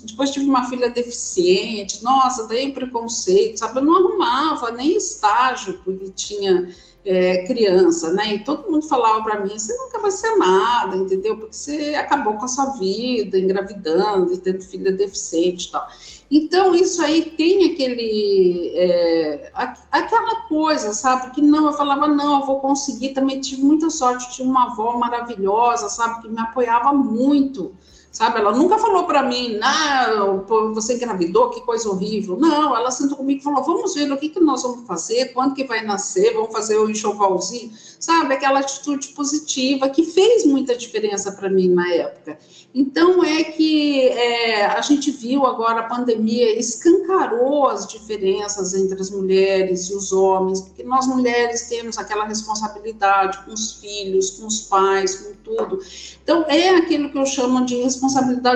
Depois 0.06 0.32
tive 0.32 0.46
uma 0.46 0.70
filha 0.70 0.90
deficiente, 0.90 2.02
nossa, 2.02 2.48
daí 2.48 2.72
preconceito, 2.72 3.60
sabe? 3.60 3.80
Eu 3.80 3.84
não 3.84 3.98
arrumava 3.98 4.72
nem 4.72 4.96
estágio, 4.96 5.82
porque 5.84 6.10
tinha 6.12 6.74
é, 7.06 7.46
criança, 7.46 8.14
né? 8.14 8.36
E 8.36 8.40
todo 8.40 8.72
mundo 8.72 8.88
falava 8.88 9.22
para 9.24 9.42
mim, 9.42 9.58
você 9.58 9.76
nunca 9.76 10.00
vai 10.00 10.12
ser 10.12 10.38
nada, 10.38 10.96
entendeu? 10.96 11.38
Porque 11.38 11.54
você 11.54 11.96
acabou 11.96 12.36
com 12.36 12.46
a 12.46 12.48
sua 12.48 12.78
vida, 12.78 13.38
engravidando 13.38 14.34
e 14.34 14.38
tendo 14.38 14.62
filha 14.62 14.92
deficiente 14.92 15.68
e 15.68 15.72
tal. 15.72 15.88
Então, 16.36 16.74
isso 16.74 17.00
aí 17.00 17.30
tem 17.38 17.72
aquele, 17.72 18.72
é, 18.74 19.52
aquela 19.92 20.48
coisa, 20.48 20.92
sabe? 20.92 21.30
Que 21.30 21.44
não, 21.44 21.68
eu 21.68 21.74
falava, 21.74 22.08
não, 22.08 22.40
eu 22.40 22.46
vou 22.48 22.60
conseguir. 22.60 23.10
Também 23.10 23.40
tive 23.40 23.62
muita 23.62 23.92
sorte, 23.92 24.34
tinha 24.34 24.50
uma 24.50 24.72
avó 24.72 24.98
maravilhosa, 24.98 25.90
sabe? 25.90 26.24
Que 26.24 26.30
me 26.30 26.40
apoiava 26.40 26.92
muito 26.92 27.76
sabe? 28.14 28.40
Ela 28.40 28.56
nunca 28.56 28.78
falou 28.78 29.06
para 29.06 29.24
mim, 29.24 29.58
não, 29.58 30.46
você 30.74 30.94
engravidou, 30.94 31.50
que 31.50 31.62
coisa 31.62 31.90
horrível. 31.90 32.38
Não, 32.38 32.78
ela 32.78 32.92
sentou 32.92 33.18
comigo 33.18 33.42
e 33.42 33.44
falou, 33.44 33.64
vamos 33.64 33.96
ver 33.96 34.10
o 34.12 34.18
que, 34.18 34.30
que 34.30 34.40
nós 34.40 34.62
vamos 34.62 34.86
fazer, 34.86 35.34
quando 35.34 35.56
que 35.56 35.64
vai 35.64 35.84
nascer, 35.84 36.32
vamos 36.36 36.52
fazer 36.54 36.78
o 36.78 36.88
enxovalzinho, 36.88 37.72
sabe? 38.00 38.36
Aquela 38.36 38.60
atitude 38.60 39.10
positiva 39.10 39.90
que 39.90 40.06
fez 40.06 40.46
muita 40.46 40.76
diferença 40.76 41.32
para 41.32 41.50
mim 41.50 41.70
na 41.70 41.92
época. 41.92 42.38
Então, 42.76 43.24
é 43.24 43.44
que 43.44 44.08
é, 44.10 44.66
a 44.66 44.82
gente 44.82 45.10
viu 45.10 45.46
agora 45.46 45.82
a 45.82 45.84
pandemia 45.84 46.58
escancarou 46.60 47.68
as 47.68 47.88
diferenças 47.88 48.76
entre 48.76 49.00
as 49.00 49.10
mulheres 49.10 49.90
e 49.90 49.96
os 49.96 50.12
homens, 50.12 50.62
porque 50.62 50.84
nós 50.84 51.08
mulheres 51.08 51.68
temos 51.68 51.98
aquela 51.98 52.26
responsabilidade 52.26 53.44
com 53.44 53.54
os 53.54 53.74
filhos, 53.74 54.32
com 54.32 54.46
os 54.46 54.62
pais, 54.62 55.16
com 55.16 55.34
tudo. 55.44 55.80
Então, 56.24 56.46
é 56.48 56.70
aquilo 56.70 57.12
que 57.12 57.18
eu 57.18 57.26
chamo 57.26 57.66
de 57.66 57.76
responsabilidade 57.76 58.03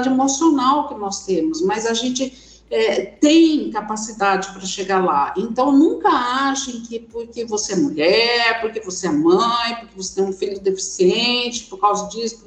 emocional 0.10 0.88
que 0.88 0.96
nós 0.96 1.26
temos, 1.26 1.62
mas 1.62 1.86
a 1.86 1.94
gente 1.94 2.48
é, 2.70 3.06
tem 3.06 3.70
capacidade 3.72 4.52
para 4.52 4.62
chegar 4.62 5.04
lá. 5.04 5.34
Então, 5.38 5.72
nunca 5.72 6.10
achem 6.10 6.82
que 6.82 7.00
porque 7.00 7.46
você 7.46 7.74
é 7.74 7.76
mulher, 7.78 8.62
porque 8.62 8.82
você 8.82 9.08
é 9.08 9.12
mãe, 9.12 9.76
porque 9.80 9.96
você 9.96 10.16
tem 10.16 10.24
um 10.26 10.34
filho 10.34 10.60
deficiente, 10.60 11.66
por 11.66 11.80
causa 11.80 12.10
disso, 12.10 12.44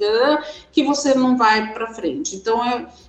que 0.71 0.83
você 0.83 1.15
não 1.15 1.37
vai 1.37 1.73
para 1.73 1.93
frente. 1.93 2.35
Então, 2.35 2.63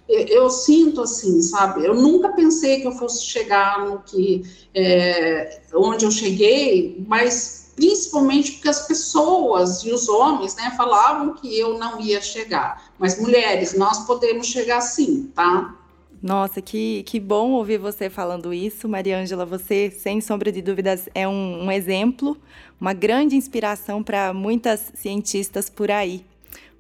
eu, 0.09 0.27
eu, 0.27 0.51
sinto 0.51 1.03
assim, 1.03 1.43
sabe? 1.43 1.85
Eu 1.85 1.95
nunca 1.95 2.31
pensei 2.31 2.81
que 2.81 2.87
eu 2.87 2.93
fosse 2.93 3.25
chegar 3.25 3.85
no 3.85 3.99
que 4.01 4.43
é, 4.75 5.61
onde 5.75 6.07
eu 6.07 6.11
cheguei, 6.11 7.05
mas 7.07 7.62
principalmente 7.75 8.53
porque 8.53 8.69
as 8.69 8.87
pessoas 8.87 9.83
e 9.85 9.91
os 9.91 10.09
homens, 10.09 10.55
né, 10.57 10.73
falavam 10.77 11.35
que 11.35 11.59
eu 11.59 11.79
não 11.79 12.01
ia 12.01 12.21
chegar. 12.21 12.91
Mas 12.99 13.21
mulheres, 13.21 13.75
nós 13.77 14.07
podemos 14.07 14.47
chegar 14.47 14.81
sim, 14.81 15.31
tá? 15.35 15.75
Nossa, 16.23 16.63
que, 16.63 17.03
que 17.03 17.19
bom 17.19 17.51
ouvir 17.51 17.79
você 17.79 18.09
falando 18.09 18.55
isso, 18.55 18.89
Mariângela. 18.89 19.45
Você, 19.45 19.91
sem 19.91 20.21
sombra 20.21 20.53
de 20.53 20.63
dúvidas, 20.63 21.09
é 21.15 21.27
um, 21.27 21.65
um 21.65 21.71
exemplo, 21.71 22.37
uma 22.81 22.93
grande 22.93 23.35
inspiração 23.35 24.05
para 24.05 24.33
muitas 24.33 24.93
cientistas 24.95 25.69
por 25.69 25.91
aí. 25.91 26.25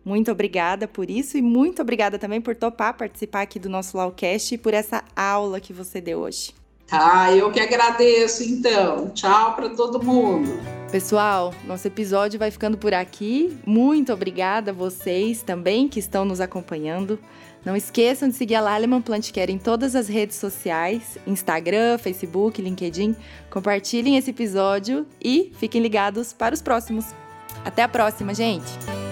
Muito 0.04 0.30
obrigada 0.30 0.86
por 0.86 1.10
isso 1.10 1.36
e 1.36 1.42
muito 1.42 1.82
obrigada 1.82 2.18
também 2.18 2.40
por 2.40 2.54
topar 2.54 2.96
participar 2.96 3.42
aqui 3.42 3.58
do 3.58 3.68
nosso 3.68 3.96
Lawcast 3.96 4.54
e 4.54 4.58
por 4.58 4.74
essa 4.74 5.02
aula 5.14 5.60
que 5.60 5.72
você 5.72 6.00
deu 6.00 6.20
hoje. 6.20 6.54
Ah, 6.90 7.32
eu 7.32 7.50
que 7.50 7.60
agradeço 7.60 8.44
então. 8.44 9.10
Tchau 9.10 9.54
para 9.54 9.70
todo 9.70 10.02
mundo. 10.02 10.81
Pessoal, 10.92 11.54
nosso 11.64 11.86
episódio 11.88 12.38
vai 12.38 12.50
ficando 12.50 12.76
por 12.76 12.92
aqui. 12.92 13.56
Muito 13.64 14.12
obrigada 14.12 14.72
a 14.72 14.74
vocês 14.74 15.42
também 15.42 15.88
que 15.88 15.98
estão 15.98 16.22
nos 16.22 16.38
acompanhando. 16.38 17.18
Não 17.64 17.74
esqueçam 17.74 18.28
de 18.28 18.34
seguir 18.34 18.56
a 18.56 18.60
Laleman 18.60 19.00
Plantcare 19.00 19.50
em 19.50 19.56
todas 19.56 19.96
as 19.96 20.06
redes 20.06 20.36
sociais, 20.36 21.16
Instagram, 21.26 21.96
Facebook, 21.96 22.60
LinkedIn. 22.60 23.16
Compartilhem 23.48 24.18
esse 24.18 24.32
episódio 24.32 25.06
e 25.18 25.50
fiquem 25.54 25.80
ligados 25.80 26.34
para 26.34 26.54
os 26.54 26.60
próximos. 26.60 27.06
Até 27.64 27.82
a 27.82 27.88
próxima, 27.88 28.34
gente! 28.34 29.11